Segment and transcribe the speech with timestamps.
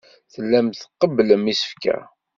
[0.33, 1.97] Tellam tqebblem isefka.